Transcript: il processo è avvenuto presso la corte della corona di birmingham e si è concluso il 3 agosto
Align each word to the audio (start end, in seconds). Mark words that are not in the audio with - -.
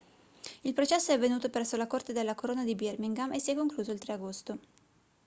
il 0.61 0.73
processo 0.73 1.11
è 1.11 1.13
avvenuto 1.13 1.51
presso 1.51 1.77
la 1.77 1.85
corte 1.85 2.11
della 2.11 2.33
corona 2.33 2.63
di 2.63 2.73
birmingham 2.73 3.33
e 3.33 3.39
si 3.39 3.51
è 3.51 3.55
concluso 3.55 3.91
il 3.91 3.99
3 3.99 4.13
agosto 4.13 4.57